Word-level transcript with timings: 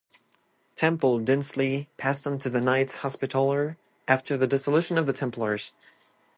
Temple 0.75 1.19
Dinsley 1.19 1.87
passed 1.97 2.25
on 2.25 2.39
to 2.39 2.49
the 2.49 2.59
Knights 2.59 3.01
Hospitaller 3.03 3.77
after 4.07 4.35
the 4.35 4.47
dissolution 4.47 4.97
of 4.97 5.05
the 5.05 5.13
Templars. 5.13 5.75